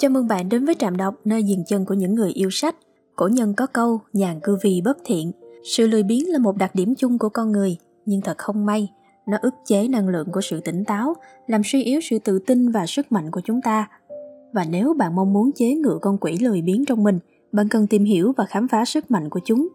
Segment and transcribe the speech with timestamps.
[0.00, 2.76] Chào mừng bạn đến với trạm đọc nơi dừng chân của những người yêu sách.
[3.16, 5.32] Cổ nhân có câu nhàn cư vì bất thiện.
[5.64, 8.88] Sự lười biếng là một đặc điểm chung của con người, nhưng thật không may,
[9.26, 11.14] nó ức chế năng lượng của sự tỉnh táo,
[11.46, 13.88] làm suy yếu sự tự tin và sức mạnh của chúng ta.
[14.52, 17.18] Và nếu bạn mong muốn chế ngự con quỷ lười biếng trong mình,
[17.52, 19.68] bạn cần tìm hiểu và khám phá sức mạnh của chúng.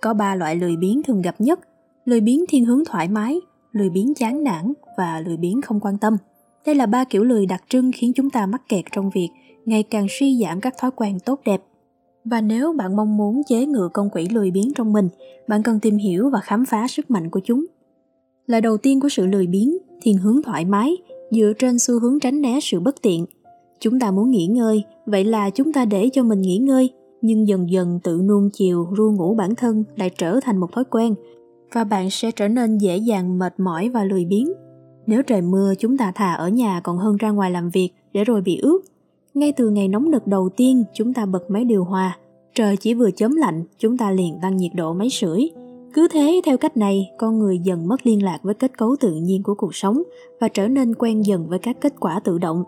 [0.00, 1.60] Có ba loại lười biếng thường gặp nhất:
[2.04, 3.40] lười biếng thiên hướng thoải mái,
[3.72, 6.16] lười biếng chán nản và lười biếng không quan tâm.
[6.66, 9.28] Đây là ba kiểu lười đặc trưng khiến chúng ta mắc kẹt trong việc
[9.68, 11.62] ngày càng suy giảm các thói quen tốt đẹp.
[12.24, 15.08] Và nếu bạn mong muốn chế ngự con quỷ lười biếng trong mình,
[15.48, 17.66] bạn cần tìm hiểu và khám phá sức mạnh của chúng.
[18.46, 20.96] Là đầu tiên của sự lười biếng, thiên hướng thoải mái,
[21.30, 23.26] dựa trên xu hướng tránh né sự bất tiện.
[23.80, 26.90] Chúng ta muốn nghỉ ngơi, vậy là chúng ta để cho mình nghỉ ngơi,
[27.22, 30.84] nhưng dần dần tự nuông chiều, ru ngủ bản thân lại trở thành một thói
[30.84, 31.14] quen,
[31.72, 34.52] và bạn sẽ trở nên dễ dàng mệt mỏi và lười biếng.
[35.06, 38.24] Nếu trời mưa, chúng ta thà ở nhà còn hơn ra ngoài làm việc để
[38.24, 38.80] rồi bị ướt.
[39.38, 42.18] Ngay từ ngày nóng nực đầu tiên, chúng ta bật máy điều hòa.
[42.54, 45.50] Trời chỉ vừa chớm lạnh, chúng ta liền tăng nhiệt độ máy sưởi.
[45.94, 49.14] Cứ thế, theo cách này, con người dần mất liên lạc với kết cấu tự
[49.14, 50.02] nhiên của cuộc sống
[50.40, 52.64] và trở nên quen dần với các kết quả tự động.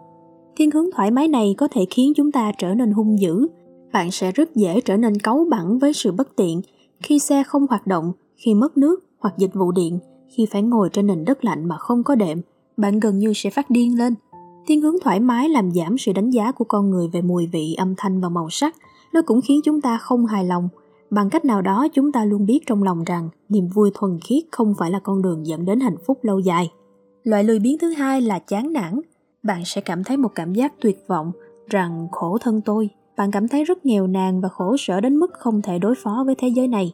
[0.56, 3.46] Thiên hướng thoải mái này có thể khiến chúng ta trở nên hung dữ.
[3.92, 6.60] Bạn sẽ rất dễ trở nên cáu bẳn với sự bất tiện
[7.02, 9.98] khi xe không hoạt động, khi mất nước hoặc dịch vụ điện,
[10.28, 12.40] khi phải ngồi trên nền đất lạnh mà không có đệm,
[12.76, 14.14] bạn gần như sẽ phát điên lên.
[14.66, 17.74] Thiên hướng thoải mái làm giảm sự đánh giá của con người về mùi vị,
[17.78, 18.76] âm thanh và màu sắc.
[19.12, 20.68] Nó cũng khiến chúng ta không hài lòng.
[21.10, 24.44] Bằng cách nào đó chúng ta luôn biết trong lòng rằng niềm vui thuần khiết
[24.50, 26.70] không phải là con đường dẫn đến hạnh phúc lâu dài.
[27.24, 29.00] Loại lười biếng thứ hai là chán nản.
[29.42, 31.32] Bạn sẽ cảm thấy một cảm giác tuyệt vọng
[31.66, 32.88] rằng khổ thân tôi.
[33.16, 36.22] Bạn cảm thấy rất nghèo nàn và khổ sở đến mức không thể đối phó
[36.26, 36.92] với thế giới này.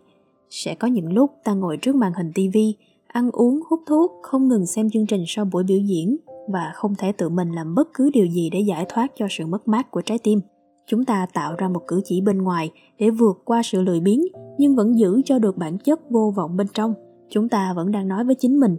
[0.50, 2.74] Sẽ có những lúc ta ngồi trước màn hình tivi,
[3.06, 6.16] ăn uống, hút thuốc, không ngừng xem chương trình sau buổi biểu diễn
[6.48, 9.46] và không thể tự mình làm bất cứ điều gì để giải thoát cho sự
[9.46, 10.40] mất mát của trái tim.
[10.86, 14.22] Chúng ta tạo ra một cử chỉ bên ngoài để vượt qua sự lười biếng
[14.58, 16.94] nhưng vẫn giữ cho được bản chất vô vọng bên trong.
[17.30, 18.76] Chúng ta vẫn đang nói với chính mình,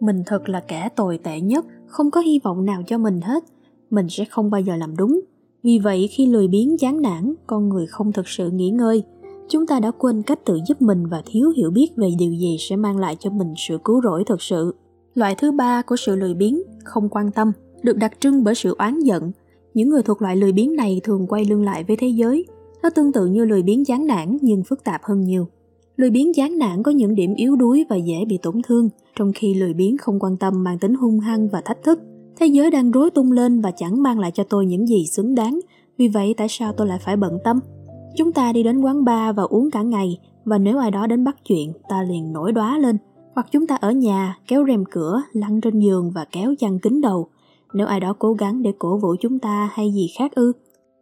[0.00, 3.44] mình thật là kẻ tồi tệ nhất, không có hy vọng nào cho mình hết.
[3.90, 5.20] Mình sẽ không bao giờ làm đúng.
[5.62, 9.02] Vì vậy khi lười biếng chán nản, con người không thực sự nghỉ ngơi.
[9.48, 12.56] Chúng ta đã quên cách tự giúp mình và thiếu hiểu biết về điều gì
[12.60, 14.74] sẽ mang lại cho mình sự cứu rỗi thực sự.
[15.16, 18.74] Loại thứ ba của sự lười biếng, không quan tâm, được đặc trưng bởi sự
[18.78, 19.32] oán giận.
[19.74, 22.44] Những người thuộc loại lười biếng này thường quay lưng lại với thế giới.
[22.82, 25.46] Nó tương tự như lười biếng chán nản nhưng phức tạp hơn nhiều.
[25.96, 28.88] Lười biếng chán nản có những điểm yếu đuối và dễ bị tổn thương,
[29.18, 31.98] trong khi lười biếng không quan tâm mang tính hung hăng và thách thức.
[32.40, 35.34] Thế giới đang rối tung lên và chẳng mang lại cho tôi những gì xứng
[35.34, 35.60] đáng,
[35.98, 37.60] vì vậy tại sao tôi lại phải bận tâm?
[38.16, 41.24] Chúng ta đi đến quán bar và uống cả ngày, và nếu ai đó đến
[41.24, 42.98] bắt chuyện, ta liền nổi đóa lên,
[43.36, 47.00] hoặc chúng ta ở nhà, kéo rèm cửa, lăn trên giường và kéo chăn kính
[47.00, 47.28] đầu.
[47.72, 50.52] Nếu ai đó cố gắng để cổ vũ chúng ta hay gì khác ư?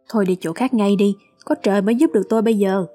[0.09, 2.85] Thôi đi chỗ khác ngay đi, có trời mới giúp được tôi bây giờ.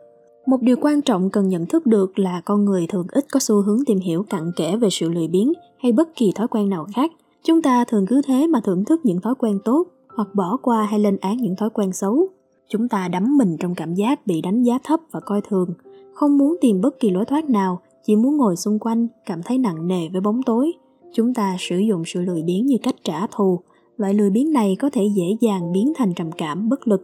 [0.47, 3.63] Một điều quan trọng cần nhận thức được là con người thường ít có xu
[3.63, 6.87] hướng tìm hiểu cặn kẽ về sự lười biếng hay bất kỳ thói quen nào
[6.95, 7.13] khác.
[7.43, 9.87] Chúng ta thường cứ thế mà thưởng thức những thói quen tốt
[10.17, 12.29] hoặc bỏ qua hay lên án những thói quen xấu.
[12.69, 15.69] Chúng ta đắm mình trong cảm giác bị đánh giá thấp và coi thường,
[16.15, 19.59] không muốn tìm bất kỳ lối thoát nào chỉ muốn ngồi xung quanh, cảm thấy
[19.59, 20.73] nặng nề với bóng tối.
[21.13, 23.61] Chúng ta sử dụng sự lười biếng như cách trả thù.
[23.97, 27.03] Loại lười biếng này có thể dễ dàng biến thành trầm cảm, bất lực.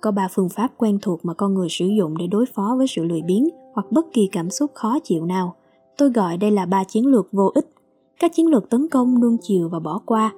[0.00, 2.86] Có ba phương pháp quen thuộc mà con người sử dụng để đối phó với
[2.86, 5.54] sự lười biếng hoặc bất kỳ cảm xúc khó chịu nào.
[5.98, 7.68] Tôi gọi đây là ba chiến lược vô ích.
[8.20, 10.34] Các chiến lược tấn công nuông chiều và bỏ qua.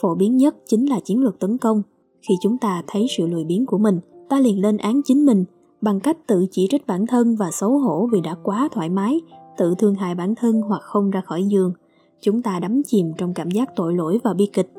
[0.00, 1.82] Phổ biến nhất chính là chiến lược tấn công.
[2.28, 5.44] Khi chúng ta thấy sự lười biếng của mình, ta liền lên án chính mình
[5.80, 9.20] bằng cách tự chỉ trích bản thân và xấu hổ vì đã quá thoải mái,
[9.56, 11.72] tự thương hại bản thân hoặc không ra khỏi giường.
[12.20, 14.72] Chúng ta đắm chìm trong cảm giác tội lỗi và bi kịch.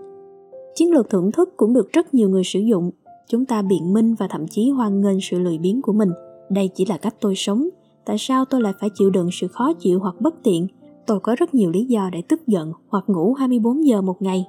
[0.75, 2.91] Chiến lược thưởng thức cũng được rất nhiều người sử dụng.
[3.27, 6.09] Chúng ta biện minh và thậm chí hoan nghênh sự lười biếng của mình.
[6.49, 7.69] Đây chỉ là cách tôi sống.
[8.05, 10.67] Tại sao tôi lại phải chịu đựng sự khó chịu hoặc bất tiện?
[11.05, 14.45] Tôi có rất nhiều lý do để tức giận hoặc ngủ 24 giờ một ngày.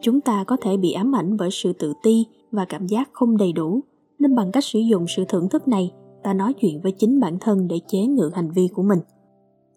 [0.00, 3.36] Chúng ta có thể bị ám ảnh bởi sự tự ti và cảm giác không
[3.36, 3.80] đầy đủ
[4.18, 5.92] nên bằng cách sử dụng sự thưởng thức này
[6.24, 8.98] ta nói chuyện với chính bản thân để chế ngự hành vi của mình.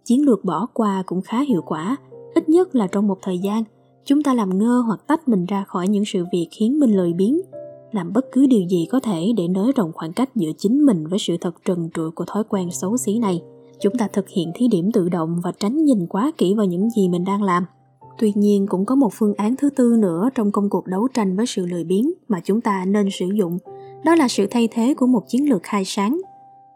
[0.06, 1.98] Chiến lược bỏ qua cũng khá hiệu quả,
[2.36, 3.64] ít nhất là trong một thời gian,
[4.06, 7.14] chúng ta làm ngơ hoặc tách mình ra khỏi những sự việc khiến mình lười
[7.14, 7.42] biếng,
[7.92, 11.08] làm bất cứ điều gì có thể để nới rộng khoảng cách giữa chính mình
[11.08, 13.42] với sự thật trần trụi của thói quen xấu xí này.
[13.80, 16.90] Chúng ta thực hiện thí điểm tự động và tránh nhìn quá kỹ vào những
[16.90, 17.64] gì mình đang làm.
[18.20, 21.36] Tuy nhiên, cũng có một phương án thứ tư nữa trong công cuộc đấu tranh
[21.36, 23.58] với sự lười biếng mà chúng ta nên sử dụng.
[24.06, 26.22] Đó là sự thay thế của một chiến lược khai sáng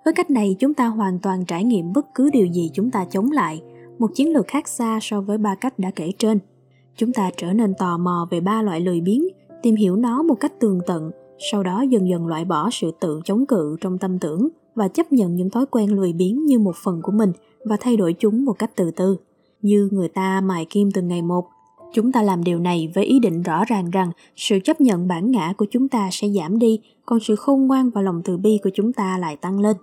[0.05, 3.05] với cách này chúng ta hoàn toàn trải nghiệm bất cứ điều gì chúng ta
[3.05, 3.61] chống lại
[3.99, 6.39] một chiến lược khác xa so với ba cách đã kể trên
[6.95, 9.27] chúng ta trở nên tò mò về ba loại lười biếng
[9.63, 11.11] tìm hiểu nó một cách tường tận
[11.51, 15.13] sau đó dần dần loại bỏ sự tự chống cự trong tâm tưởng và chấp
[15.13, 17.31] nhận những thói quen lười biếng như một phần của mình
[17.65, 19.17] và thay đổi chúng một cách từ từ.
[19.61, 21.45] Như người ta mài kim từng ngày một,
[21.93, 25.31] chúng ta làm điều này với ý định rõ ràng rằng sự chấp nhận bản
[25.31, 28.59] ngã của chúng ta sẽ giảm đi, còn sự khôn ngoan và lòng từ bi
[28.63, 29.77] của chúng ta lại tăng lên.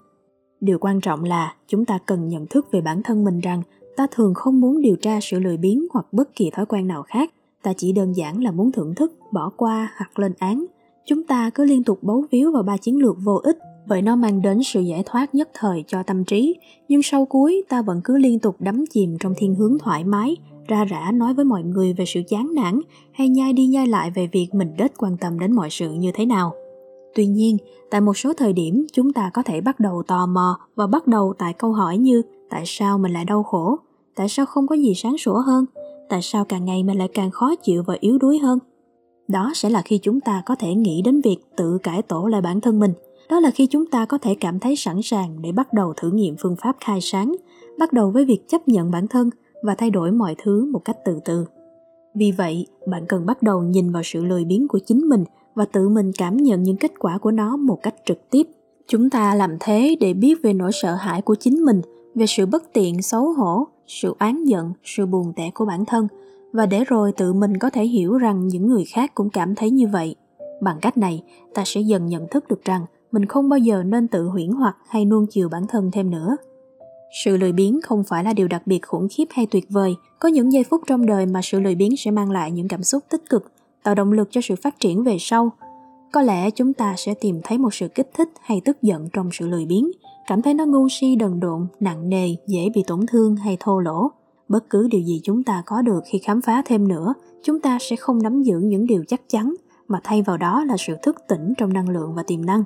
[0.60, 3.62] Điều quan trọng là chúng ta cần nhận thức về bản thân mình rằng
[3.96, 7.02] ta thường không muốn điều tra sự lười biếng hoặc bất kỳ thói quen nào
[7.02, 7.31] khác,
[7.62, 10.64] ta chỉ đơn giản là muốn thưởng thức, bỏ qua hoặc lên án.
[11.06, 13.58] Chúng ta cứ liên tục bấu víu vào ba chiến lược vô ích
[13.88, 16.56] bởi nó mang đến sự giải thoát nhất thời cho tâm trí,
[16.88, 20.37] nhưng sau cuối ta vẫn cứ liên tục đắm chìm trong thiên hướng thoải mái,
[20.69, 22.81] ra rã nói với mọi người về sự chán nản
[23.12, 26.11] hay nhai đi nhai lại về việc mình đết quan tâm đến mọi sự như
[26.14, 26.52] thế nào.
[27.14, 27.56] Tuy nhiên,
[27.90, 31.06] tại một số thời điểm chúng ta có thể bắt đầu tò mò và bắt
[31.06, 33.76] đầu tại câu hỏi như tại sao mình lại đau khổ,
[34.14, 35.64] tại sao không có gì sáng sủa hơn,
[36.08, 38.58] tại sao càng ngày mình lại càng khó chịu và yếu đuối hơn.
[39.28, 42.40] Đó sẽ là khi chúng ta có thể nghĩ đến việc tự cải tổ lại
[42.40, 42.93] bản thân mình–
[43.28, 46.11] đó là khi chúng ta có thể cảm thấy sẵn sàng để bắt đầu thử
[46.11, 47.37] nghiệm phương pháp khai sáng,
[47.78, 49.31] bắt đầu với việc chấp nhận bản thân
[49.62, 51.46] và thay đổi mọi thứ một cách từ từ.
[52.14, 55.25] Vì vậy, bạn cần bắt đầu nhìn vào sự lười biếng của chính mình
[55.58, 58.43] và tự mình cảm nhận những kết quả của nó một cách trực tiếp.
[58.87, 61.81] Chúng ta làm thế để biết về nỗi sợ hãi của chính mình,
[62.14, 66.08] về sự bất tiện, xấu hổ, sự oán giận, sự buồn tẻ của bản thân
[66.52, 69.70] và để rồi tự mình có thể hiểu rằng những người khác cũng cảm thấy
[69.70, 70.14] như vậy.
[70.62, 71.22] Bằng cách này,
[71.55, 74.76] ta sẽ dần nhận thức được rằng mình không bao giờ nên tự huyễn hoặc
[74.88, 76.37] hay nuông chiều bản thân thêm nữa.
[77.25, 79.94] Sự lười biếng không phải là điều đặc biệt khủng khiếp hay tuyệt vời.
[80.19, 82.82] Có những giây phút trong đời mà sự lười biếng sẽ mang lại những cảm
[82.82, 83.52] xúc tích cực,
[83.88, 85.52] tạo động lực cho sự phát triển về sau.
[86.12, 89.29] Có lẽ chúng ta sẽ tìm thấy một sự kích thích hay tức giận trong
[89.32, 89.90] sự lười biếng,
[90.26, 93.81] cảm thấy nó ngu si đần độn, nặng nề, dễ bị tổn thương hay thô
[93.81, 94.08] lỗ.
[94.49, 97.79] Bất cứ điều gì chúng ta có được khi khám phá thêm nữa, chúng ta
[97.81, 99.55] sẽ không nắm giữ những điều chắc chắn,
[99.88, 102.62] mà thay vào đó là sự thức tỉnh trong năng lượng và tiềm năng.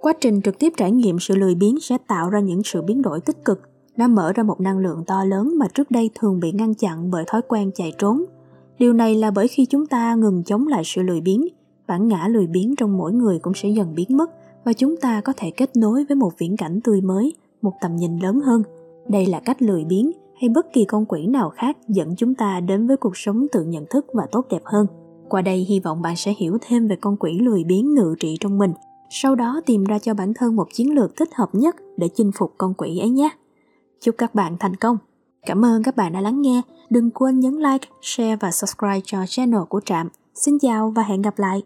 [0.00, 3.02] Quá trình trực tiếp trải nghiệm sự lười biếng sẽ tạo ra những sự biến
[3.02, 3.60] đổi tích cực.
[3.96, 7.10] Nó mở ra một năng lượng to lớn mà trước đây thường bị ngăn chặn
[7.10, 8.24] bởi thói quen chạy trốn.
[8.78, 11.44] Điều này là bởi khi chúng ta ngừng chống lại sự lười biếng,
[11.86, 14.30] bản ngã lười biếng trong mỗi người cũng sẽ dần biến mất
[14.64, 17.32] và chúng ta có thể kết nối với một viễn cảnh tươi mới,
[17.62, 18.62] một tầm nhìn lớn hơn.
[19.08, 22.60] Đây là cách lười biếng hay bất kỳ con quỷ nào khác dẫn chúng ta
[22.60, 24.86] đến với cuộc sống tự nhận thức và tốt đẹp hơn.
[25.28, 28.36] Qua đây hy vọng bạn sẽ hiểu thêm về con quỷ lười biếng ngự trị
[28.40, 28.72] trong mình
[29.10, 32.30] sau đó tìm ra cho bản thân một chiến lược thích hợp nhất để chinh
[32.34, 33.30] phục con quỷ ấy nhé.
[34.00, 34.98] Chúc các bạn thành công.
[35.46, 36.62] Cảm ơn các bạn đã lắng nghe.
[36.90, 40.08] Đừng quên nhấn like, share và subscribe cho channel của Trạm.
[40.34, 41.62] Xin chào và hẹn gặp lại.